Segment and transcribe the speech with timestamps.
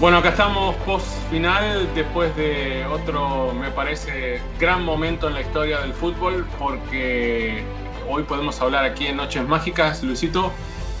[0.00, 5.78] Bueno, acá estamos post final después de otro, me parece, gran momento en la historia
[5.80, 7.62] del fútbol porque
[8.08, 10.52] hoy podemos hablar aquí en Noches Mágicas, Luisito,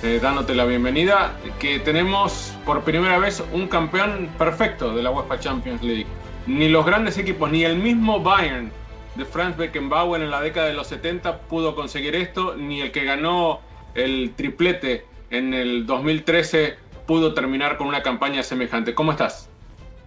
[0.02, 5.40] eh, dándote la bienvenida, que tenemos por primera vez un campeón perfecto de la UEFA
[5.40, 6.06] Champions League.
[6.46, 8.70] Ni los grandes equipos, ni el mismo Bayern
[9.14, 13.04] de Franz Beckenbauer en la década de los 70 pudo conseguir esto, ni el que
[13.04, 13.60] ganó
[13.94, 18.94] el triplete en el 2013 pudo terminar con una campaña semejante.
[18.94, 19.48] ¿Cómo estás?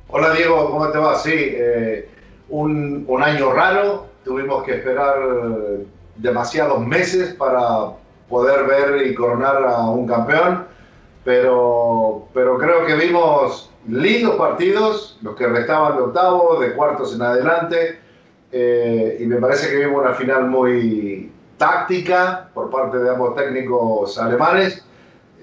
[0.07, 1.19] Hola Diego, ¿cómo te va?
[1.19, 2.07] Sí, eh,
[2.47, 5.15] un, un, año raro, tuvimos que esperar
[6.15, 7.91] demasiados meses para
[8.29, 10.65] poder ver y coronar a un campeón,
[11.25, 17.21] pero, pero creo que vimos lindos partidos, los que restaban de octavo, de cuartos en
[17.21, 17.99] adelante,
[18.49, 24.17] eh, y me parece que vimos una final muy táctica por parte de ambos técnicos
[24.17, 24.85] alemanes.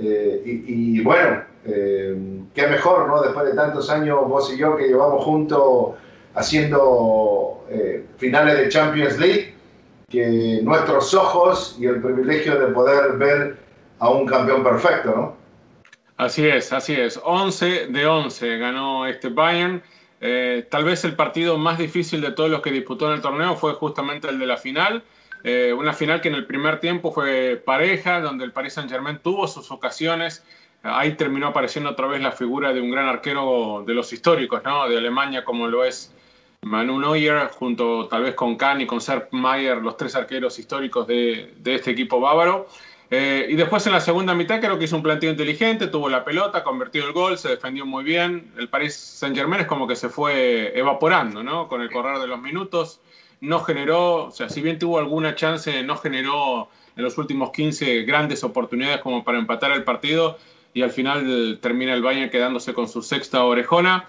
[0.02, 2.16] Eh, y, y, bueno, eh,
[2.54, 3.20] qué mejor, ¿no?
[3.22, 5.94] Después de tantos años, vos y yo que llevamos juntos
[6.34, 9.54] haciendo eh, finales de Champions League,
[10.08, 13.58] que nuestros ojos y el privilegio de poder ver
[13.98, 15.36] a un campeón perfecto, ¿no?
[16.16, 17.20] Así es, así es.
[17.22, 19.82] 11 de 11 ganó este Bayern.
[20.20, 23.56] Eh, tal vez el partido más difícil de todos los que disputó en el torneo
[23.56, 25.02] fue justamente el de la final.
[25.42, 29.48] Una final que en el primer tiempo fue pareja, donde el Paris Saint Germain tuvo
[29.48, 30.44] sus ocasiones,
[30.82, 34.88] Ahí terminó apareciendo otra vez la figura de un gran arquero de los históricos, ¿no?
[34.88, 36.14] De Alemania, como lo es
[36.62, 41.06] Manu Neuer, junto tal vez con Kahn y con Sepp Mayer, los tres arqueros históricos
[41.06, 42.66] de, este equipo bávaro.
[43.10, 46.24] Eh, y después en la segunda mitad creo que hizo un planteo inteligente, tuvo la
[46.24, 48.52] pelota, convirtió el gol, se defendió muy bien.
[48.56, 51.68] El Paris Saint Germain es como que se fue evaporando, ¿no?
[51.68, 53.00] Con el correr de los minutos.
[53.42, 58.02] No generó, o sea, si bien tuvo alguna chance, no generó en los últimos 15
[58.02, 60.38] grandes oportunidades como para empatar el partido
[60.72, 64.06] y al final termina el Bayern quedándose con su sexta orejona.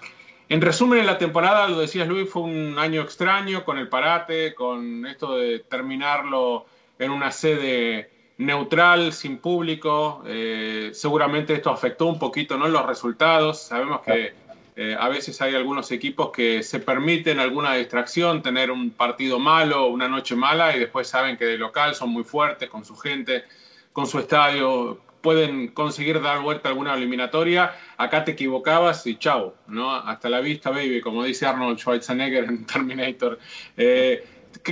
[0.48, 4.54] En resumen, en la temporada, lo decías Luis, fue un año extraño con el parate,
[4.54, 6.66] con esto de terminarlo
[6.98, 10.22] en una sede neutral, sin público.
[10.26, 12.68] Eh, seguramente esto afectó un poquito ¿no?
[12.68, 13.62] los resultados.
[13.62, 14.34] Sabemos que
[14.74, 19.86] eh, a veces hay algunos equipos que se permiten alguna distracción, tener un partido malo,
[19.86, 23.44] una noche mala, y después saben que de local son muy fuertes con su gente,
[23.92, 29.94] con su estadio, pueden conseguir dar vuelta alguna eliminatoria, acá te equivocabas y chao, ¿no?
[29.94, 33.38] Hasta la vista, baby, como dice Arnold Schwarzenegger en Terminator.
[33.76, 34.24] Eh,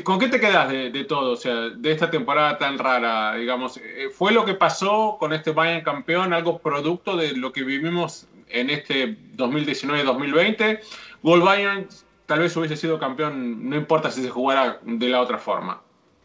[0.05, 1.32] ¿Con qué te quedas de, todo?
[1.32, 5.52] O sea, de esta temporada tan rara, digamos, eh, ¿fue lo que pasó con este
[5.52, 10.81] Bayern campeón, algo producto de lo que vivimos en este 2019-2020?
[11.23, 11.88] ¿Gol Bayern
[12.26, 15.81] tal vez hubiese sido campeón, no importa si se jugara de la otra forma?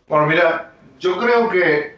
[0.07, 1.95] Bueno, mira, yo creo que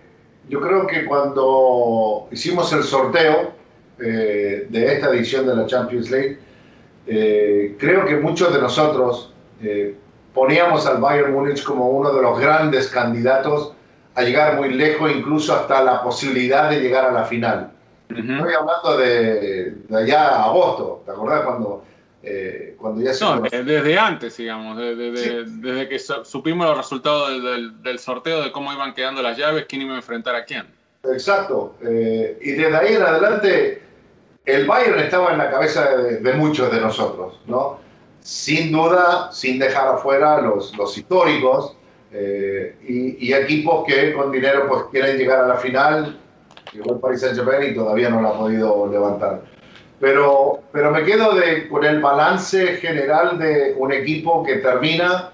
[0.49, 3.53] yo creo que cuando hicimos el sorteo
[3.99, 6.39] eh, de esta edición de la Champions League,
[7.05, 9.95] eh, creo que muchos de nosotros, eh,
[10.33, 13.73] poníamos al Bayern Múnich como uno de los grandes candidatos
[14.13, 17.71] a llegar muy lejos, incluso hasta la posibilidad de llegar a la final.
[18.09, 21.83] Estoy hablando de, de, allá a agosto, ¿te acordás cuando,
[22.29, 23.23] eh, cuando ya se...
[23.23, 28.73] No, desde antes, digamos, desde, desde que supimos los resultados del, del, sorteo, de cómo
[28.73, 30.65] iban quedando las llaves, quién iba a enfrentar a quién.
[31.03, 33.81] Exacto, eh, y desde ahí en adelante
[34.45, 37.79] el Bayern estaba en la cabeza de, muchos de nosotros, ¿no?
[38.19, 41.77] Sin duda, sin dejar afuera los, los históricos
[42.11, 46.17] eh, y, equipos que con dinero pues quieren llegar a la final,
[46.73, 49.43] llegó el Paris Saint-Germain y todavía no lo ha podido levantar.
[49.99, 55.31] Pero, pero me quedo de, con el balance general de un equipo que termina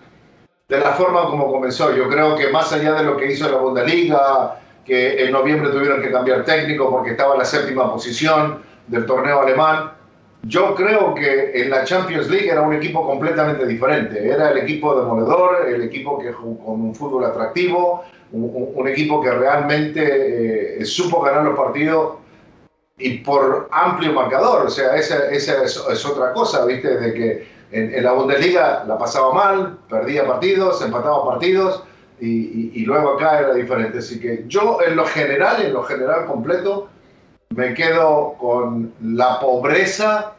[0.67, 1.93] de la forma como comenzó.
[1.93, 6.01] Yo creo que más allá de lo que hizo la Bundesliga, que en noviembre tuvieron
[6.01, 9.91] que cambiar técnico porque estaba en la séptima posición, del torneo alemán.
[10.43, 14.27] Yo creo que en la Champions League era un equipo completamente diferente.
[14.27, 19.31] Era el equipo demoledor, el equipo que jugó con un fútbol atractivo, un, equipo que
[19.31, 22.15] realmente eh, supo ganar los partidos
[22.97, 24.65] y por amplio marcador.
[24.67, 26.97] O sea, esa, esa es, otra cosa, ¿viste?
[26.97, 31.83] De que en, la Bundesliga la pasaba mal, perdía partidos, empataba partidos
[32.19, 33.99] y, y luego acá era diferente.
[33.99, 36.89] Así que yo en lo general, en lo general completo,
[37.55, 40.33] me quedo con la pobreza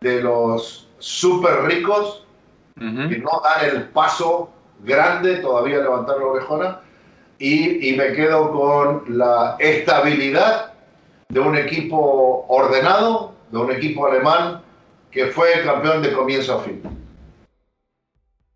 [0.00, 2.24] de los súper ricos
[2.76, 4.50] que no dan el paso
[4.84, 6.80] grande todavía levantar la orejona
[7.40, 10.74] y, y, me quedo con la estabilidad
[11.28, 14.62] de un equipo ordenado, de un equipo alemán
[15.10, 16.82] que fue campeón de comienzo a fin.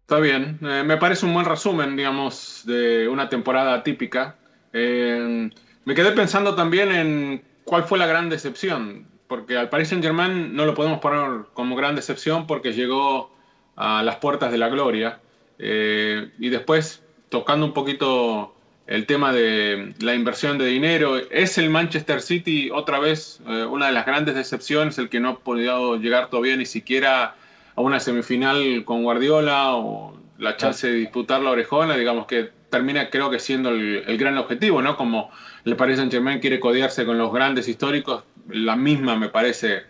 [0.00, 4.36] Está bien, eh, me parece un buen resumen, digamos, de una temporada típica.
[4.72, 5.50] Eh,
[5.84, 9.06] me quedé pensando también en ¿cuál fue la gran decepción?
[9.28, 13.34] Porque al Paris Saint Germain no lo podemos poner como gran decepción porque llegó
[13.76, 15.20] a las puertas de la gloria.
[15.58, 18.54] Eh, y después, tocando un poquito
[18.92, 23.86] el tema de la inversión de dinero, ¿es el Manchester City otra vez eh, una
[23.86, 27.34] de las grandes decepciones, el que no ha podido llegar todavía ni siquiera
[27.74, 31.96] a una semifinal con Guardiola o la chance de disputar la orejona?
[31.96, 34.94] Digamos que termina creo que siendo el, el gran objetivo, ¿no?
[34.98, 35.30] Como
[35.64, 39.84] el Paris Saint Germain quiere codiarse con los grandes históricos, la misma me parece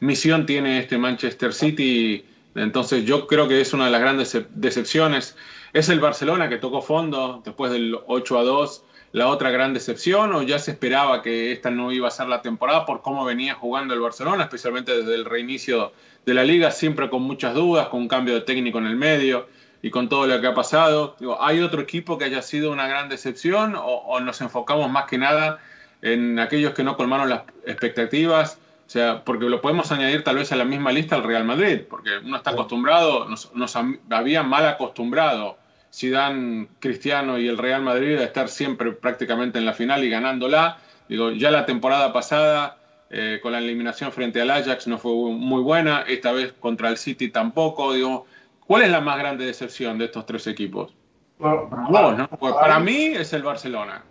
[0.00, 2.24] misión tiene este Manchester City,
[2.56, 5.36] entonces yo creo que es una de las grandes decepciones.
[5.78, 10.34] ¿Es el Barcelona que tocó fondo después del 8 a 2 la otra gran decepción
[10.34, 13.54] o ya se esperaba que esta no iba a ser la temporada por cómo venía
[13.54, 15.92] jugando el Barcelona, especialmente desde el reinicio
[16.26, 19.46] de la liga, siempre con muchas dudas, con un cambio de técnico en el medio?
[19.80, 21.14] y con todo lo que ha pasado.
[21.38, 25.60] ¿Hay otro equipo que haya sido una gran decepción o, nos enfocamos más que nada
[26.02, 28.58] en aquellos que no colmaron las expectativas?
[28.88, 31.82] O sea, porque lo podemos añadir tal vez a la misma lista al Real Madrid,
[31.88, 33.76] porque uno está acostumbrado, nos, nos
[34.10, 35.56] había mal acostumbrado
[35.92, 40.78] Zidane, Cristiano y el Real Madrid a estar siempre prácticamente en la final y ganándola.
[41.08, 42.78] Digo, ya la temporada pasada
[43.10, 46.98] eh, con la eliminación frente al Ajax no fue muy buena, esta vez contra el
[46.98, 47.92] City tampoco.
[47.94, 48.26] Digo,
[48.68, 50.92] ¿Cuál es la más grande decepción de estos tres equipos?
[51.38, 54.02] para, mí es el Barcelona.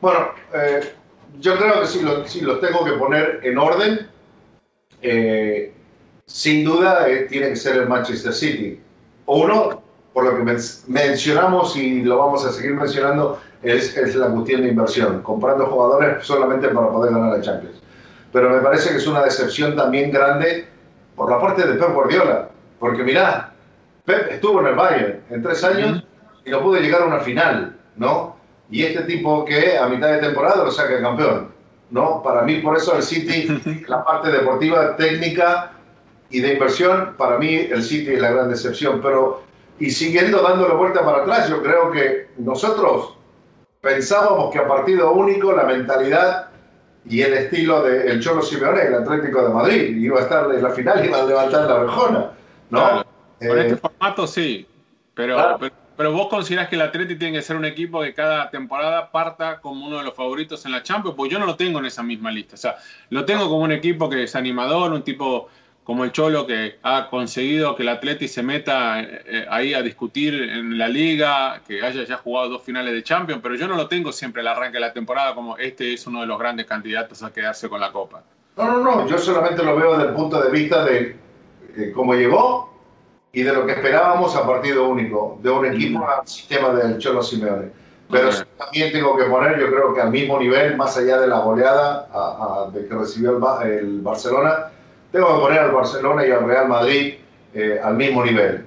[0.00, 0.92] Bueno, eh,
[1.40, 1.86] yo creo que
[2.28, 4.06] si los tengo que poner en orden,
[5.02, 5.72] eh,
[6.24, 8.80] sin duda tiene que ser el Manchester City.
[9.26, 9.82] Uno,
[10.20, 14.68] por lo que mencionamos y lo vamos a seguir mencionando, es, es, la cuestión de
[14.68, 17.80] inversión, comprando jugadores solamente para poder ganar la Champions.
[18.30, 20.68] Pero me parece que es una decepción también grande
[21.16, 23.54] por la parte de Pep Guardiola, porque mirá,
[24.04, 26.04] Pep estuvo en el Bayern en tres años
[26.44, 28.36] y no pudo llegar a una final, ¿no?
[28.70, 31.48] Y este tipo que a mitad de temporada lo saca campeón,
[31.90, 32.22] ¿no?
[32.22, 35.72] Para mí, por eso el City, la parte deportiva, técnica
[36.28, 39.00] y de inversión, para mí el City es la gran decepción.
[39.02, 39.49] Pero,
[39.80, 43.14] y siguiendo dándole vuelta para atrás, yo creo que nosotros
[43.80, 46.50] pensábamos que a partido único la mentalidad
[47.06, 50.70] y el estilo del Cholo Simeone, el Atlético de Madrid, iba a estar en la
[50.70, 52.30] final y iba a levantar la rejona,
[52.68, 53.04] ¿no?
[53.38, 54.68] Con este eh, formato sí,
[55.14, 55.58] pero,
[55.96, 59.60] pero, vos considerás que el Atleti tiene que ser un equipo que cada temporada parta
[59.60, 62.02] como uno de los favoritos en la Champions, pues yo no lo tengo en esa
[62.02, 62.56] misma lista.
[62.56, 62.76] O sea,
[63.08, 65.48] lo tengo como un equipo que es animador, un tipo
[65.90, 69.82] como el Cholo que ha conseguido que el Atleti se meta eh, eh, ahí a
[69.82, 73.74] discutir en la liga, que haya ya jugado dos finales de Champions, pero yo no
[73.74, 76.66] lo tengo siempre al arranque de la temporada como este es uno de los grandes
[76.66, 78.22] candidatos a quedarse con la Copa.
[78.56, 81.16] No, no, no, yo solamente lo veo desde el punto de vista de
[81.92, 82.72] cómo llegó
[83.32, 87.20] y de lo que esperábamos a partido único, de un equipo al sistema del Cholo
[87.20, 87.68] Simeone.
[88.08, 91.40] Pero también tengo que poner, yo creo que al mismo nivel, más allá de la
[91.40, 94.70] goleada de que recibió el, Barcelona,
[95.12, 97.14] tengo que poner al Barcelona y al Real Madrid
[97.52, 98.66] eh, al mismo nivel.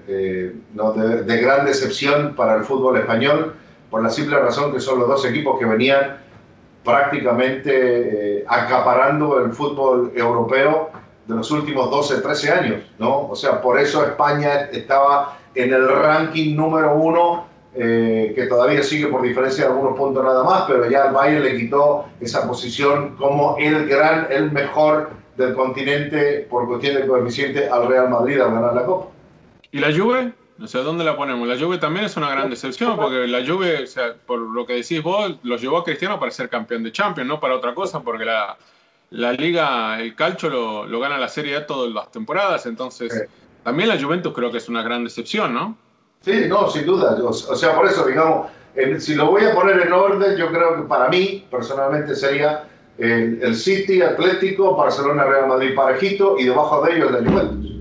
[0.74, 0.92] ¿no?
[0.94, 3.56] de, gran decepción para el fútbol español,
[3.90, 6.18] por la simple razón que son los dos equipos que venían
[6.84, 10.90] prácticamente acaparando el fútbol europeo
[11.26, 13.30] de los últimos 12, 13 años, ¿no?
[13.30, 17.46] O sea, por eso España estaba en el ranking número uno,
[17.76, 21.44] eh, que todavía sigue por diferencia de algunos puntos nada más, pero ya el Bayern
[21.44, 27.68] le quitó esa posición como el gran, el mejor del continente por cuestión de coeficiente
[27.68, 29.08] al Real Madrid al ganar la Copa.
[29.72, 30.34] ¿Y la Juve?
[30.62, 31.48] O sea, ¿dónde la ponemos?
[31.48, 34.74] La Juve también es una gran decepción, porque la Juve, o sea, por lo que
[34.74, 38.02] decís vos, los llevó a Cristiano para ser campeón de Champions, no para otra cosa,
[38.02, 38.56] porque la,
[39.10, 43.28] la liga, el calcio lo, lo gana la Serie A todas las temporadas, entonces
[43.64, 45.78] también la Juventus creo que es una gran decepción, ¿no?
[46.22, 47.18] Sí, no, sin duda.
[47.24, 48.48] O, sea, por eso, digamos,
[49.00, 52.66] si lo voy a poner en orden, yo creo que para mí, personalmente, sería
[52.98, 57.72] el, City, Atlético, Barcelona, Real Madrid, parejito, y debajo de ellos la Juventus.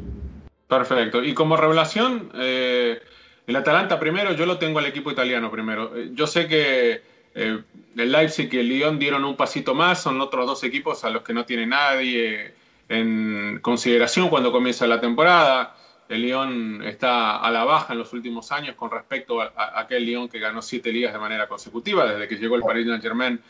[0.68, 1.22] Perfecto.
[1.22, 3.00] Y como revelación, eh,
[3.46, 5.94] el Atalanta primero, yo lo tengo al equipo italiano primero.
[5.96, 7.02] Eh, yo sé que
[7.34, 7.62] eh,
[7.96, 11.22] el Leipzig y el Lyon dieron un pasito más, son otros dos equipos a los
[11.22, 12.54] que no tiene nadie
[12.88, 15.76] en consideración cuando comienza la temporada.
[16.08, 20.28] El Lyon está a la baja en los últimos años con respecto a, aquel Lyon
[20.28, 23.40] que ganó siete ligas de manera consecutiva desde que llegó el Paris Saint-Germain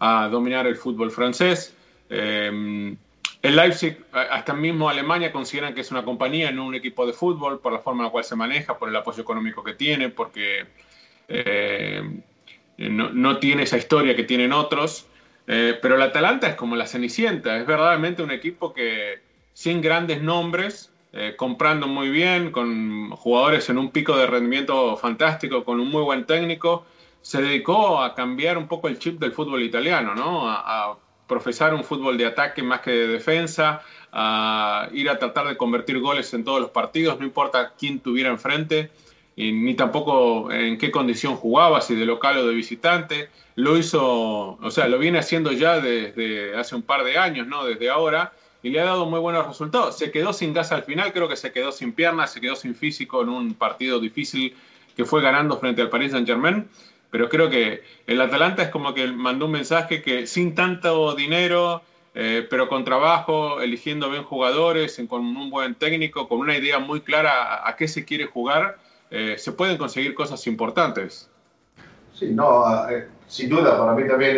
[0.00, 1.76] a dominar el fútbol francés.
[2.08, 2.96] Eh,
[3.42, 7.60] el Leipzig, hasta mismo Alemania, consideran que es una compañía, no un equipo de fútbol,
[7.60, 10.66] por la forma en la cual se maneja, por el apoyo económico que tiene, porque
[11.28, 12.02] eh,
[12.80, 15.06] eh, no, tiene esa historia que tienen otros,
[15.46, 19.20] eh, pero el Atalanta es como la Cenicienta, es verdaderamente un equipo que
[19.52, 25.64] sin grandes nombres, eh, comprando muy bien, con jugadores en un pico de rendimiento fantástico,
[25.64, 26.86] con un muy buen técnico,
[27.22, 30.48] se dedicó a cambiar un poco el chip del fútbol italiano, ¿no?
[30.48, 30.96] a, a
[31.26, 36.00] profesar un fútbol de ataque más que de defensa, a ir a tratar de convertir
[36.00, 38.90] goles en todos los partidos, no importa quién tuviera enfrente
[39.36, 43.30] ni tampoco en qué condición jugaba, si de local o de visitante.
[43.56, 47.64] Lo hizo, o sea, lo viene haciendo ya desde hace un par de años, ¿no?
[47.64, 49.96] Desde ahora, y le ha dado muy buenos resultados.
[49.96, 52.74] Se quedó sin gas al final, creo que se quedó sin piernas, se quedó sin
[52.74, 54.54] físico en un partido difícil
[54.96, 56.68] que fue ganando frente al Paris Saint-Germain.
[57.10, 61.82] Pero creo que el Atalanta es como que mandó un mensaje que sin tanto dinero,
[62.14, 67.00] eh, pero con trabajo, eligiendo bien jugadores, con un buen técnico, con una idea muy
[67.00, 68.78] clara a qué se quiere jugar,
[69.10, 71.28] eh, se pueden conseguir cosas importantes.
[72.14, 74.36] Sí, no, eh, sin duda, para mí también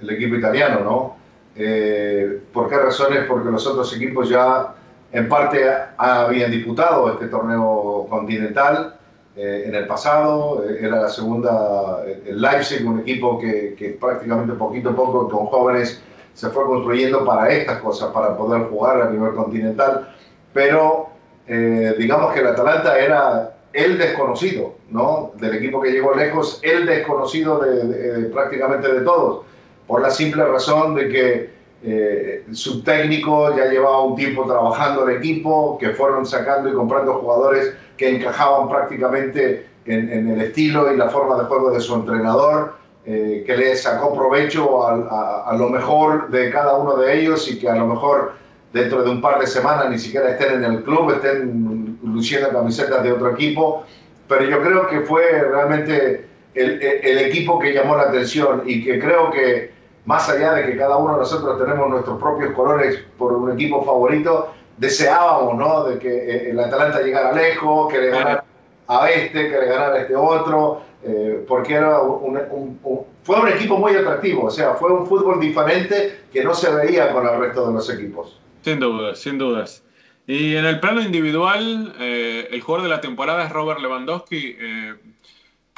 [0.00, 1.16] el, equipo italiano, ¿no?
[1.54, 3.24] Eh, ¿Por qué razones?
[3.28, 4.74] Porque los otros equipos ya
[5.12, 5.64] en parte
[5.96, 8.97] habían disputado este torneo continental
[9.40, 14.96] en el pasado, era la segunda, el Leipzig, un equipo que, que, prácticamente poquito a
[14.96, 16.02] poco con jóvenes
[16.34, 20.14] se fue construyendo para estas cosas, para poder jugar a nivel continental,
[20.52, 21.08] pero
[21.46, 25.32] digamos que el Atalanta era el desconocido, ¿no?
[25.36, 29.44] Del equipo que llegó lejos, el desconocido de, prácticamente de todos,
[29.86, 35.16] por la simple razón de que eh, su técnico ya llevaba un tiempo trabajando el
[35.16, 41.08] equipo, que fueron sacando y comprando jugadores que encajaban prácticamente en, el estilo y la
[41.08, 42.74] forma de juego de su entrenador,
[43.04, 47.68] eh, que le sacó provecho a, lo mejor de cada uno de ellos y que
[47.68, 48.32] a lo mejor
[48.72, 53.02] dentro de un par de semanas ni siquiera estén en el club, estén luciendo camisetas
[53.02, 53.84] de otro equipo,
[54.28, 59.30] pero yo creo que fue realmente el, equipo que llamó la atención y que creo
[59.30, 59.72] que
[60.04, 63.84] más allá de que cada uno de nosotros tenemos nuestros propios colores por un equipo
[63.84, 65.84] favorito, deseábamos ¿no?
[65.84, 68.44] de que eh, el Atalanta llegara lejos, que le ganara
[68.86, 72.78] a este, que le ganara a este otro, eh, porque era un,
[73.22, 77.12] fue un equipo muy atractivo, o sea, fue un fútbol diferente que no se veía
[77.12, 78.38] con el resto de los equipos.
[78.62, 79.84] Sin dudas, sin dudas.
[80.26, 84.56] Y en el plano individual, eh, el jugador de la temporada es Robert Lewandowski.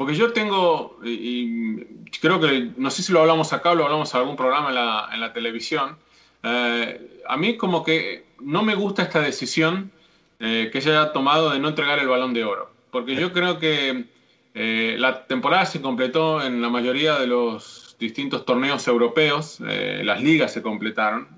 [0.01, 1.85] Porque yo tengo, y,
[2.23, 4.71] creo que, no sé si lo hablamos acá o lo hablamos en algún programa
[5.13, 5.99] en la, televisión,
[6.43, 9.93] eh, a mí como que no me gusta esta decisión
[10.39, 12.73] que se haya tomado de no entregar el balón de oro.
[12.91, 14.07] Porque yo creo que
[14.55, 20.63] la temporada se completó en la mayoría de los distintos torneos europeos, las ligas se
[20.63, 21.29] completaron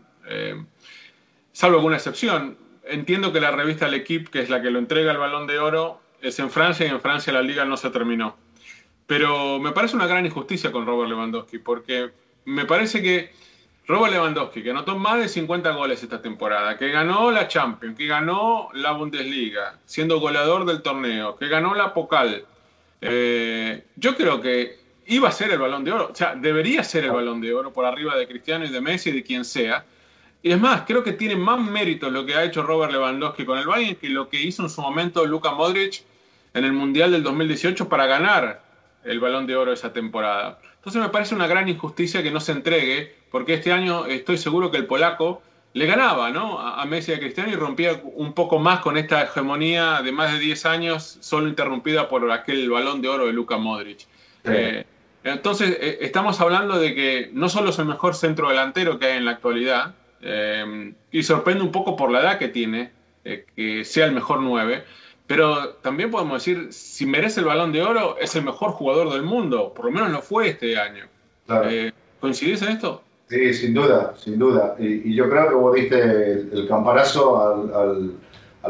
[1.52, 2.56] salvo alguna excepción.
[2.84, 6.00] Entiendo que la revista L'Equipe, que es la que lo entrega el balón de oro,
[6.20, 8.36] es en Francia y en Francia la liga no se terminó.
[9.06, 12.10] Pero me parece una gran injusticia con Robert Lewandowski, porque
[12.44, 13.32] me parece que
[13.86, 18.06] Robert Lewandowski, que anotó más de 50 goles esta temporada, que ganó la Champions, que
[18.06, 22.44] ganó la Bundesliga, siendo goleador del torneo, que ganó la Pocal,
[23.00, 27.04] eh, yo creo que iba a ser el balón de oro, o sea, debería ser
[27.04, 29.84] el balón de oro por arriba de Cristiano y de Messi y de quien sea,
[30.44, 33.58] Y es más, creo que tiene más mérito lo que ha hecho Robert Lewandowski con
[33.58, 36.02] el Bayern que lo que hizo en su momento Luka Modric
[36.54, 38.60] en el Mundial del 2018 para ganar
[39.04, 40.58] el Balón de Oro esa temporada.
[40.82, 44.72] Entonces me parece una gran injusticia que no se entregue, porque este año estoy seguro
[44.72, 45.40] que el polaco
[45.74, 46.58] le ganaba ¿no?
[46.58, 50.32] a Messi y a Cristiano y rompía un poco más con esta hegemonía de más
[50.32, 54.08] de 10 años, solo interrumpida por aquel balón de oro de Luka Modric.
[54.42, 54.84] Eh,
[55.22, 59.18] entonces, eh, estamos hablando de que no solo es el mejor centro delantero que hay
[59.18, 62.90] en la actualidad, eh, y sorprende un poco por la edad que tiene,
[63.22, 64.84] que sea el mejor 9,
[65.32, 69.22] pero también podemos decir, si merece el balón de oro, es el mejor jugador del
[69.22, 71.06] mundo, por lo menos lo fue este año.
[72.20, 73.02] ¿Coincidís en esto?
[73.30, 74.76] Sí, sin duda, sin duda.
[74.78, 78.12] Y, yo creo que vos diste el, campanazo al,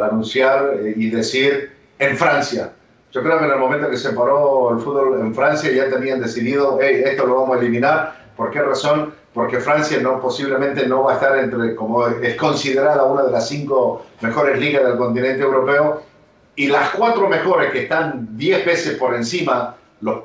[0.04, 2.70] anunciar eh, y decir en Francia.
[3.10, 6.20] Yo creo que en el momento que se paró el fútbol en Francia ya tenían
[6.20, 8.30] decidido, hey, esto lo vamos a eliminar.
[8.36, 9.12] ¿Por qué razón?
[9.34, 13.48] Porque Francia no, posiblemente no va a estar entre, como es considerada una de las
[13.48, 16.11] cinco mejores ligas del continente europeo,
[16.54, 20.24] y las cuatro mejores que están diez veces por encima, los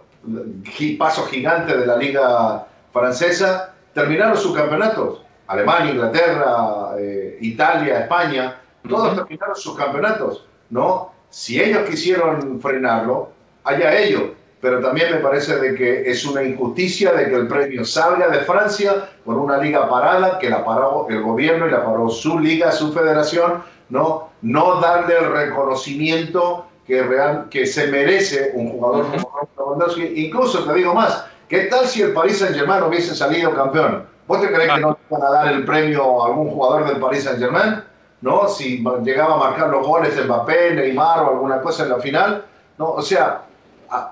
[0.98, 5.22] pasos gigantes de la liga francesa, terminaron sus campeonatos.
[5.48, 11.14] Alemania, Inglaterra, eh, Italia, España, todos terminaron sus campeonatos, ¿no?
[11.30, 13.32] Si ellos quisieron frenarlo,
[13.64, 14.24] allá ellos.
[14.60, 18.40] Pero también me parece de que es una injusticia de que el premio salga de
[18.40, 22.72] Francia con una liga parada, que la paró el gobierno y la paró su liga,
[22.72, 24.30] su federación, ¿no?
[24.42, 30.26] No darle el reconocimiento que, real, que se merece un jugador como Lewandowski.
[30.26, 34.06] Incluso te digo más, ¿Qué tal si el Paris Saint-Germain hubiese salido campeón?
[34.28, 37.24] ¿Vos te crees que no van a dar el premio a algún jugador del Paris
[37.24, 37.84] Saint-Germain?
[38.20, 38.50] ¿No?
[38.50, 42.44] Si llegaba a marcar los goles Mbappé, Neymar o alguna cosa en la final.
[42.78, 42.92] ¿No?
[42.92, 43.44] O sea,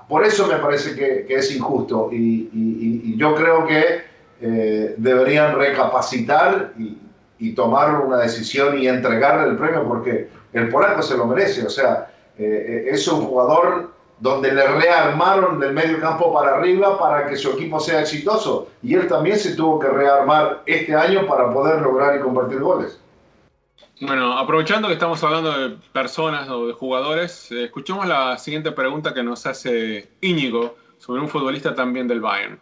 [0.08, 4.02] por eso me parece que, es injusto y, yo creo que
[4.40, 6.98] eh, deberían recapacitar y,
[7.54, 11.66] tomar una decisión y entregarle el premio porque el polaco se lo merece.
[11.66, 16.98] O sea, eh, eh, es un jugador donde le rearmaron del medio campo para arriba
[16.98, 18.68] para que su equipo sea exitoso.
[18.82, 22.98] Y él también se tuvo que rearmar este año para poder lograr y convertir goles.
[24.00, 29.14] Bueno, aprovechando que estamos hablando de personas o de jugadores, eh, escuchemos la siguiente pregunta
[29.14, 32.58] que nos hace Íñigo sobre un futbolista también del Bayern.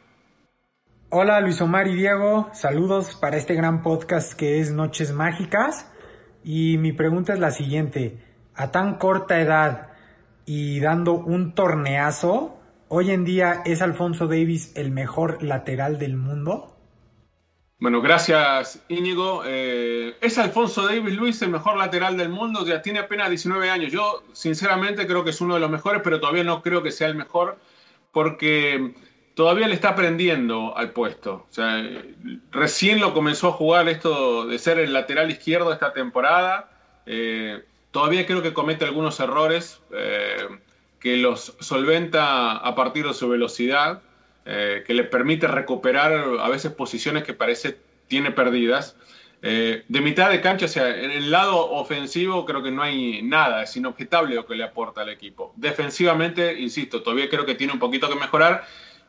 [1.16, 5.88] Hola Luis Omar y Diego, saludos para este gran podcast que es Noches Mágicas.
[6.42, 8.18] Y mi pregunta es la siguiente,
[8.52, 9.92] a tan corta edad,
[10.44, 12.58] y dando un torneazo.
[12.88, 16.76] Hoy en día es Alfonso Davis el mejor lateral del mundo.
[17.78, 19.44] Bueno, gracias Íñigo.
[19.46, 22.66] Eh, ¿Es Alfonso Davis Luis el mejor lateral del mundo?
[22.66, 23.92] Ya tiene apenas 19 años.
[23.92, 27.06] Yo sinceramente creo que es uno de los mejores, pero todavía no creo que sea
[27.06, 27.60] el mejor
[28.10, 28.94] porque
[29.34, 31.46] todavía le está aprendiendo al puesto.
[31.50, 31.84] O sea,
[32.50, 36.70] recién lo comenzó a jugar esto de ser el lateral izquierdo esta temporada.
[37.06, 40.48] Eh, Todavía creo que comete algunos errores eh,
[40.98, 44.02] que los solventa a partir de su velocidad,
[44.46, 48.96] eh, que le permite recuperar a veces posiciones que parece tiene perdidas.
[49.40, 53.62] De mitad de cancha, o sea, en el lado ofensivo creo que no hay nada,
[53.62, 55.52] es inobjetable lo que le aporta al equipo.
[55.54, 58.64] Defensivamente, insisto, todavía creo que tiene un poquito que mejorar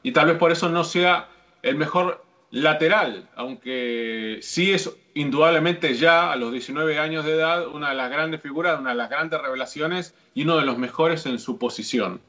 [0.06, 1.30] y tal vez por eso no sea
[1.64, 7.90] el mejor lateral, aunque sí es indudablemente ya a los 19 años de edad una
[7.90, 11.40] de las grandes figuras, una de las grandes revelaciones y uno de los mejores en
[11.40, 12.22] su posición.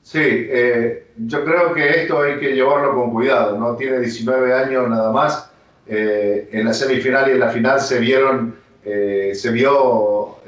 [0.00, 3.76] Sí, eh, yo creo que esto hay que llevarlo con cuidado, ¿no?
[3.76, 5.52] Tiene 19 años nada más.
[5.86, 10.38] Eh, en la semifinal y en la final se vieron, eh, se vio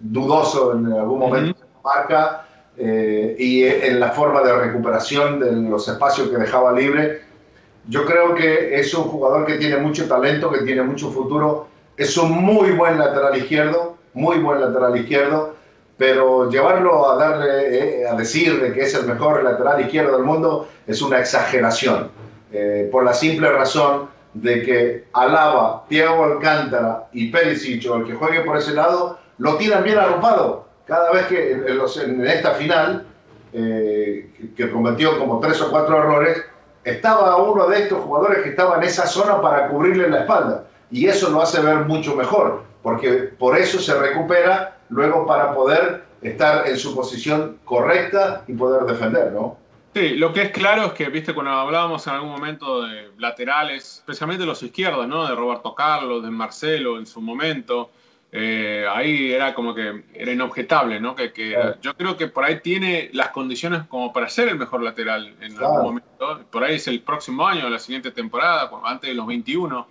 [0.00, 2.44] dudoso en algún momento de la marca
[2.76, 7.22] y en la forma de recuperación de los espacios que dejaba libre
[7.86, 11.68] yo creo que es un jugador que tiene mucho talento, que tiene mucho futuro.
[11.96, 15.54] Es un muy buen lateral izquierdo, muy buen lateral izquierdo,
[15.96, 20.24] pero llevarlo a darle, eh, a decir de que es el mejor lateral izquierdo del
[20.24, 22.10] mundo es una exageración.
[22.52, 28.14] Eh, por la simple razón de que Alaba, Thiago Alcántara y Perisic, o el que
[28.14, 30.63] juegue por ese lado, lo tiran bien arropado.
[30.86, 33.06] Cada vez que en, esta final,
[33.52, 36.44] eh, que cometió como tres o cuatro errores,
[36.84, 40.64] estaba uno de estos jugadores que estaba en esa zona para cubrirle la espalda.
[40.90, 46.04] Y eso lo hace ver mucho mejor, porque por eso se recupera luego para poder
[46.20, 49.58] estar en su posición correcta y poder defender, ¿no?
[49.94, 53.98] Sí, lo que es claro es que, viste, cuando hablábamos en algún momento de laterales,
[53.98, 55.28] especialmente los izquierdos, ¿no?
[55.28, 57.90] De Roberto Carlos, de Marcelo en su momento,
[58.36, 61.14] eh, ahí era como que era inobjetable, ¿no?
[61.14, 65.36] Que, Yo creo que por ahí tiene las condiciones como para ser el mejor lateral
[65.40, 66.44] en algún momento.
[66.50, 69.86] Por ahí es el próximo año, la siguiente temporada, antes de los 21.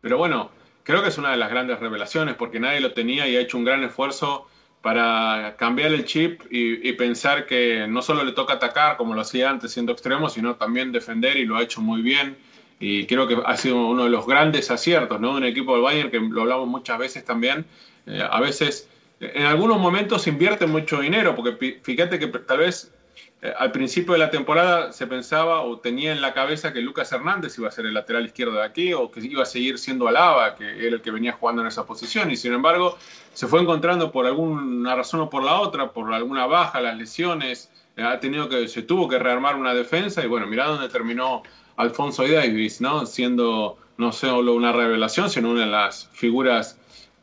[0.00, 0.52] Pero bueno,
[0.84, 3.58] creo que es una de las grandes revelaciones porque nadie lo tenía y ha hecho
[3.58, 4.46] un gran esfuerzo
[4.80, 9.50] para cambiar el chip y, pensar que no solo le toca atacar como lo hacía
[9.50, 12.38] antes siendo extremo, sino también defender y lo ha hecho muy bien.
[12.78, 15.32] Y creo que ha sido uno de los grandes aciertos, ¿no?
[15.32, 17.66] Un equipo del Bayern que lo hablamos muchas veces también.
[18.08, 18.88] Eh, a veces,
[19.20, 22.92] en algunos momentos invierte mucho dinero, porque fíjate que tal vez
[23.40, 27.12] eh, al principio de la temporada se pensaba o tenía en la cabeza que Lucas
[27.12, 30.08] Hernández iba a ser el lateral izquierdo de aquí o que iba a seguir siendo
[30.08, 32.30] Alaba, que era el que venía jugando en esa posición.
[32.32, 32.98] Y sin embargo,
[33.32, 37.70] se fue encontrando por alguna razón o por la otra, por alguna baja, las lesiones,
[37.96, 40.24] eh, ha tenido que, se tuvo que rearmar una defensa.
[40.24, 41.42] Y bueno, mirá dónde terminó
[41.76, 43.06] Alfonso Davis, ¿no?
[43.06, 46.76] Siendo no solo una revelación, sino una de las figuras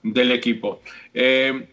[0.06, 0.82] del equipo.
[1.14, 1.68] Eh,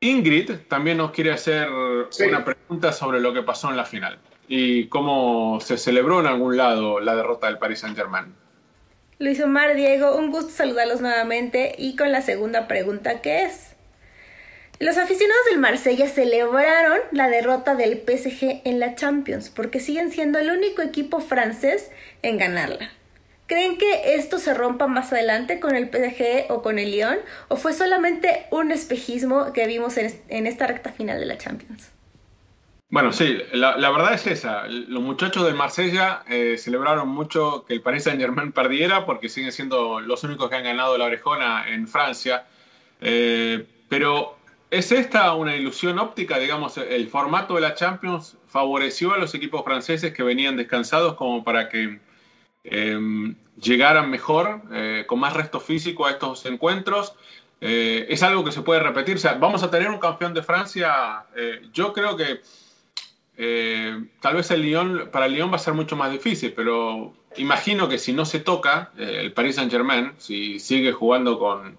[0.00, 4.88] Ingrid también nos quiere hacer una pregunta sobre lo que pasó en la final y
[4.88, 8.34] cómo se celebró en algún lado la derrota del Paris Saint-Germain.
[9.18, 13.74] Luis Omar, Diego, un gusto saludarlos nuevamente y con la segunda pregunta que es.
[14.80, 20.38] Los aficionados del Marsella celebraron la derrota del PSG en la Champions porque siguen siendo
[20.38, 21.90] el único equipo francés
[22.22, 22.90] en ganarla.
[23.46, 27.18] ¿Creen que esto se rompa más adelante con el PSG o con el Lyon?
[27.48, 31.90] ¿O fue solamente un espejismo que vimos en, esta recta final de la Champions?
[32.88, 34.66] Bueno, sí, la, verdad es esa.
[34.68, 40.00] Los muchachos del Marsella eh, celebraron mucho que el Paris Saint-Germain perdiera porque siguen siendo
[40.00, 42.46] los únicos que han ganado la orejona en Francia.
[43.02, 44.38] Eh, pero
[44.70, 46.38] ¿es esta una ilusión óptica?
[46.38, 51.44] Digamos, el formato de la Champions favoreció a los equipos franceses que venían descansados como
[51.44, 51.98] para que
[52.64, 57.14] Em, llegaran mejor, eh, con más resto físico a estos encuentros.
[57.60, 59.16] Eh, es algo que se puede repetir.
[59.16, 61.26] O sea, vamos a tener un campeón de Francia.
[61.36, 62.40] Eh, yo creo que
[64.20, 67.88] tal vez el Lyon, para el Lyon va a ser mucho más difícil, pero imagino
[67.88, 71.76] que si no se toca el Paris Saint Germain, si sigue jugando con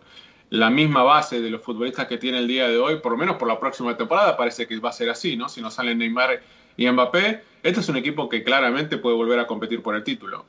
[0.50, 3.38] la misma base de los futbolistas que tiene el día de hoy, por lo menos
[3.38, 5.48] por la próxima temporada, parece que va a ser así, ¿no?
[5.48, 6.42] Si no salen Neymar
[6.76, 10.46] y Mbappé, este es un equipo que claramente puede volver a competir por el título.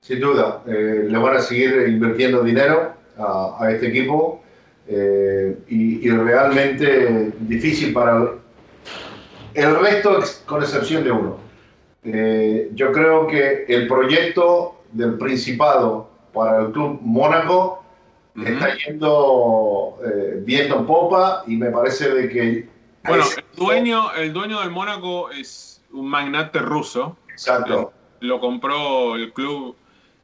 [0.00, 4.42] Sin duda, eh, le van a seguir invirtiendo dinero a, este equipo
[4.86, 8.32] eh, y, realmente difícil para
[9.54, 11.36] el, resto, con excepción de uno.
[12.04, 17.84] Eh, yo creo que el proyecto del Principado para el Club Mónaco
[18.36, 19.98] está yendo
[20.44, 22.68] viento en popa y me parece de que...
[23.04, 27.16] Bueno, el dueño, el dueño del Mónaco es un magnate ruso.
[27.30, 27.92] Exacto.
[28.20, 29.76] Lo compró el club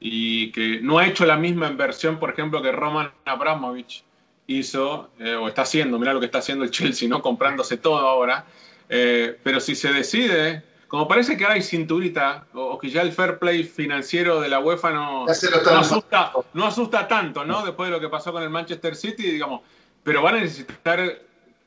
[0.06, 4.04] y que no ha hecho la misma inversión, por ejemplo, que Roman Abramovich
[4.46, 7.22] hizo, eh, o está haciendo, mira lo que está haciendo el Chelsea, ¿no?
[7.22, 8.44] Comprándose todo ahora.
[8.90, 13.12] Eh, pero si se decide, como parece que ahora hay cinturita, o, que ya el
[13.12, 17.64] fair play financiero de la UEFA no, asusta, no asusta tanto, ¿no?
[17.64, 19.62] Después de lo que pasó con el Manchester City, digamos,
[20.02, 21.00] pero van a necesitar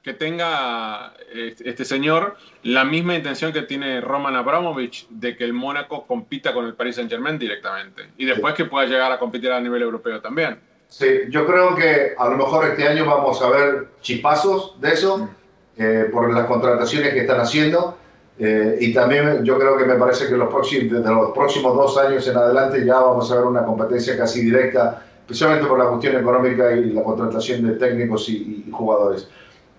[0.08, 6.08] que tenga este señor la misma intención que tiene Roman Abramovich de que el Mónaco
[6.08, 9.60] compita con el Paris Saint Germain directamente y después que pueda llegar a competir a
[9.60, 10.60] nivel europeo también.
[10.88, 15.30] Sí, yo creo que a lo mejor este año vamos a ver chispazos de eso
[15.76, 17.98] eh, por las contrataciones que están haciendo
[18.40, 21.98] eh, y también yo creo que me parece que los próximos, desde los próximos dos
[21.98, 26.16] años en adelante ya vamos a ver una competencia casi directa, especialmente por la cuestión
[26.16, 29.28] económica y la contratación de técnicos y, y jugadores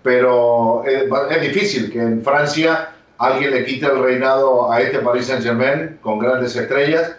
[0.09, 5.99] pero es, difícil que en Francia alguien le quite el reinado a este Paris Saint-Germain
[6.01, 7.15] con grandes estrellas.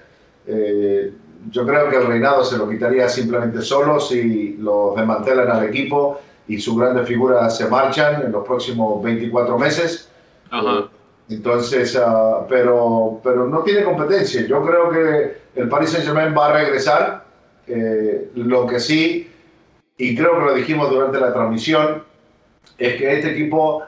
[0.47, 1.13] Eh,
[1.52, 6.19] yo creo que el reinado se lo quitaría simplemente solo si lo desmantelan al equipo
[6.47, 10.10] y sus grandes figuras se marchan en los próximos 24 meses.
[10.52, 10.86] Eh,
[11.30, 14.47] entonces, ah, pero, pero no tiene competencia.
[14.47, 17.23] Yo creo que el Paris Saint-Germain va a regresar.
[17.67, 19.30] Eh, lo que sí,
[19.95, 22.09] y creo que lo dijimos durante la transmisión,
[22.78, 23.84] es que este equipo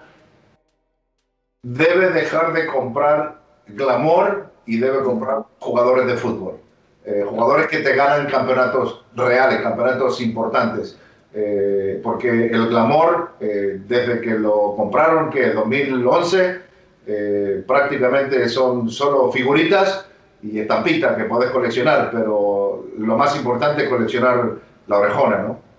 [1.64, 6.58] debe dejar de comprar glamour y debe comprar jugadores de fútbol.
[7.04, 10.98] Eh, jugadores que te ganan campeonatos reales, campeonatos importantes.
[11.34, 16.72] Eh, porque el glamour, eh, desde que lo compraron, que en 2011,
[17.68, 20.06] prácticamente son solo figuritas
[20.44, 24.52] y estampitas que podés coleccionar, pero lo más importante es coleccionar
[24.88, 25.71] la orejona, ¿no?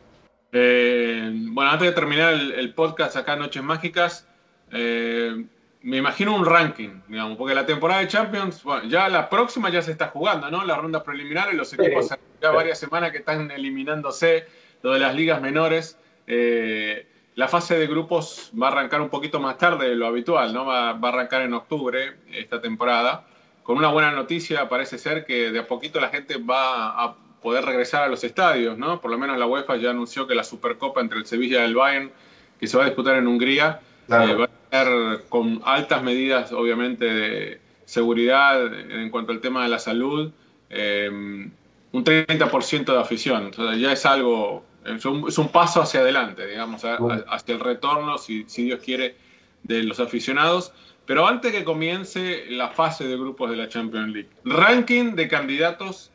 [0.55, 4.29] Eh, bueno, antes de terminar el, podcast acá Noches Mágicas,
[4.71, 5.47] eh,
[5.81, 9.81] me imagino un ranking, digamos, porque la temporada de Champions, bueno, ya la próxima ya
[9.81, 10.65] se está jugando, ¿no?
[10.65, 12.11] Las rondas preliminares, los equipos
[12.41, 14.47] ya varias semanas que están eliminándose,
[14.83, 15.99] lo de las ligas menores.
[16.27, 20.53] Eh, la fase de grupos va a arrancar un poquito más tarde de lo habitual,
[20.53, 20.67] ¿no?
[20.67, 23.27] Va, va, a arrancar en octubre esta temporada.
[23.63, 27.65] Con una buena noticia, parece ser que de a poquito la gente va a poder
[27.65, 29.01] regresar a los estadios, ¿no?
[29.01, 31.75] Por lo menos la UEFA ya anunció que la Supercopa entre el Sevilla y el
[31.75, 32.11] Bayern,
[32.59, 37.05] que se va a disputar en Hungría, eh, va a ser con altas medidas, obviamente,
[37.05, 40.33] de seguridad en cuanto al tema de la salud,
[40.71, 43.45] eh, un 30% de afición.
[43.45, 48.65] Entonces ya es algo, es un, paso hacia adelante, digamos, hacia el retorno, si, si
[48.65, 49.17] Dios quiere,
[49.63, 50.73] de los aficionados.
[51.05, 56.12] Pero antes que comience la fase de grupos de la Champions League, ranking de candidatos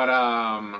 [0.00, 0.72] para um,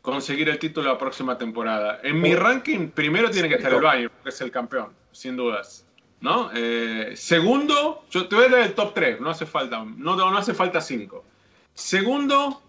[0.00, 2.00] conseguir el título la próxima temporada.
[2.02, 5.86] En mi ranking, primero tiene que estar el Bayern, que es el campeón, sin dudas.
[6.22, 6.50] ¿no?
[6.54, 10.38] Eh, segundo, yo te voy a dar el top 3, no hace falta, no, no
[10.38, 11.22] hace falta 5.
[11.74, 12.62] Segundo,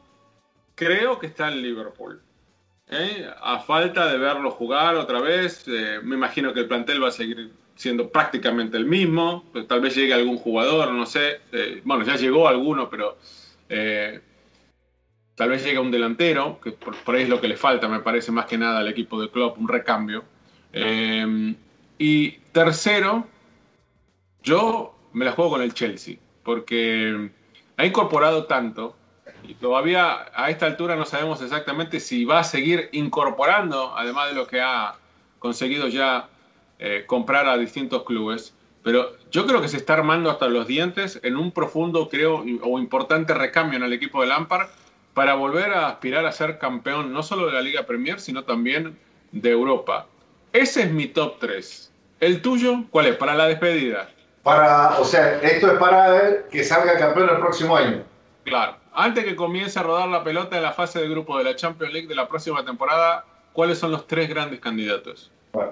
[0.75, 2.21] creo que está el Liverpool.
[2.89, 3.25] ¿eh?
[3.41, 7.11] A falta de verlo jugar otra vez, eh, me imagino que el plantel va a
[7.11, 9.45] seguir siendo prácticamente el mismo.
[9.69, 11.39] Tal vez llegue algún jugador, no sé.
[11.85, 13.17] Bueno, ya llegó alguno, pero
[15.39, 18.29] tal vez llegue un delantero, que por, ahí es lo que le falta, me parece
[18.29, 20.25] más que nada al equipo de Klopp, un recambio.
[20.73, 21.55] Eh,
[21.97, 23.25] y tercero,
[24.43, 27.29] yo me la juego con el Chelsea, porque
[27.77, 28.97] ha incorporado tanto
[29.47, 34.35] y todavía a esta altura no sabemos exactamente si va a seguir incorporando, además de
[34.35, 34.95] lo que ha
[35.39, 36.27] conseguido ya
[36.79, 41.17] eh, comprar a distintos clubes, pero yo creo que se está armando hasta los dientes
[41.23, 44.67] en un profundo, creo, o importante recambio en el equipo de Lampard
[45.13, 48.97] para volver a aspirar a ser campeón no solo de la Liga Premier, sino también
[49.31, 50.07] de Europa.
[50.53, 51.91] Ese es mi top 3.
[52.19, 53.15] ¿El tuyo cuál es?
[53.15, 54.09] Para la despedida.
[54.43, 58.03] Para, o sea, esto es para que salga campeón el próximo año.
[58.43, 58.75] Claro.
[58.93, 61.93] Antes que comience a rodar la pelota en la fase de grupo de la Champions
[61.93, 65.31] League de la próxima temporada, ¿cuáles son los tres grandes candidatos?
[65.53, 65.71] Bueno.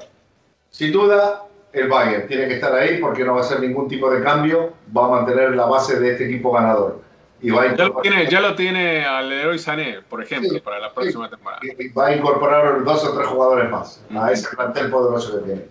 [0.69, 4.10] Sin duda, el Bayern tiene que estar ahí porque no va a hacer ningún tipo
[4.10, 7.02] de cambio, va a mantener la base de este equipo ganador.
[7.41, 10.93] Y va ya, lo tiene, ya lo tiene al Leroy Sané, por ejemplo, para la
[10.93, 11.62] próxima temporada.
[11.63, 15.65] Y va a incorporar dos o tres jugadores más a ese plantel poderoso que tiene.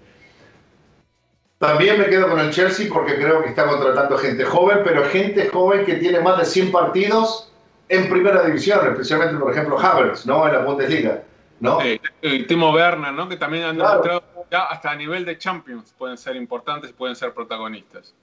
[1.58, 5.48] También me quedo con el Chelsea porque creo que está contratando gente joven, pero gente
[5.48, 7.52] joven que tiene más de 100 partidos
[7.88, 10.46] en primera división, especialmente, por ejemplo, Havertz, ¿no?
[10.46, 11.22] En la Bundesliga,
[11.60, 11.80] ¿no?
[11.80, 11.98] Sí,
[12.46, 13.28] Timo Werner, ¿no?
[13.28, 17.16] Que también han demostrado ya hasta a nivel de Champions pueden ser importantes y pueden
[17.16, 18.14] ser protagonistas.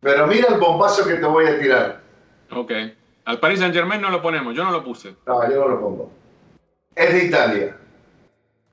[0.00, 2.07] Pero mira el bombazo que te voy a tirar.
[2.50, 2.72] Ok.
[3.24, 5.14] Al Paris Saint Germain no lo ponemos, yo no lo puse.
[5.26, 6.10] No, yo no lo pongo.
[6.94, 7.76] Es de Italia.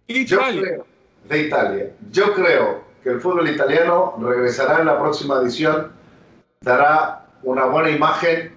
[0.08, 0.84] Italia.
[1.28, 1.92] de Italia.
[2.12, 5.92] Yo creo que el fútbol italiano regresará en la próxima edición,
[6.62, 8.56] dará una buena imagen,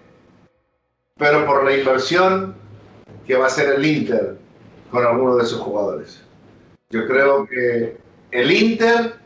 [1.16, 2.54] pero por la inversión
[3.26, 4.38] que va a hacer el Inter
[4.90, 6.22] con algunos de sus jugadores.
[6.90, 7.98] Yo creo que
[8.30, 9.16] el Inter,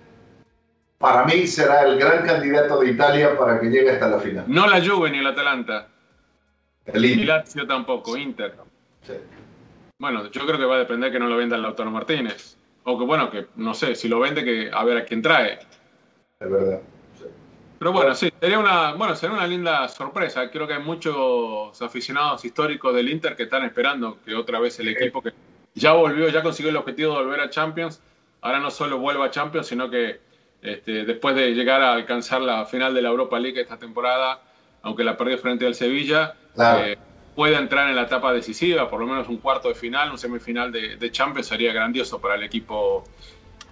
[1.03, 4.45] para mí, será el gran candidato de Italia para que llegue hasta la final.
[4.47, 5.89] No la Juve ni el Atalanta.
[6.87, 7.19] El Inter.
[7.19, 8.55] Ni Lazio tampoco, Inter.
[9.99, 12.57] Bueno, yo creo que va a depender que no lo venda el Lautaro Martínez.
[12.85, 15.59] O que, bueno, que no sé, si lo vende, que a ver a quién trae.
[16.39, 16.81] Es verdad.
[17.81, 20.49] Pero bueno, sí, sería una, bueno, sería una linda sorpresa.
[20.53, 24.87] Creo que hay muchos aficionados históricos del Inter que están esperando que otra vez el
[24.87, 25.33] equipo que
[25.75, 28.01] ya volvió, ya consiguió el objetivo de volver a Champions,
[28.41, 30.21] ahora no solo vuelva a Champions, sino que
[30.63, 34.41] este, después de llegar a alcanzar la final de la Europa League esta temporada,
[34.83, 36.97] aunque la perdió frente al Sevilla, eh,
[37.35, 40.73] puede entrar en la etapa decisiva, por lo menos un cuarto de final, un semifinal
[40.73, 43.05] de, de Champions sería grandioso para el equipo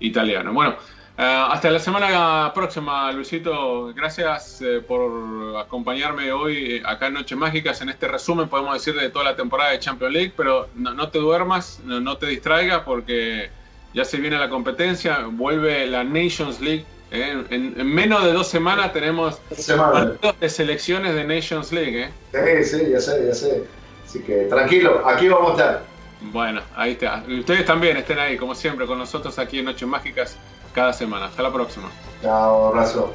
[0.01, 0.53] italiano.
[0.53, 0.77] Bueno,
[1.23, 3.93] eh, hasta la semana próxima, Luisito.
[3.93, 9.11] Gracias eh, por acompañarme hoy acá en Noches Mágicas en este resumen, podemos decir, de
[9.11, 10.33] toda la temporada de Champions League.
[10.35, 13.51] Pero no, te duermas, no, te distraigas porque
[13.95, 16.85] ya se viene la competencia, vuelve la Nations League.
[17.11, 17.45] ¿eh?
[17.51, 22.05] En, menos de dos semanas tenemos partidos de selecciones de Nations League.
[22.05, 22.65] ¿eh?
[22.65, 23.65] Sí, sí, ya sé, ya sé.
[24.07, 25.83] Así que tranquilo, aquí vamos a estar.
[26.21, 27.25] Bueno, ahí está.
[27.27, 30.37] Ustedes también estén ahí, como siempre, con nosotros aquí en Noches Mágicas
[30.75, 31.27] cada semana.
[31.27, 31.91] Hasta la próxima.
[32.23, 33.15] Chao, abrazo.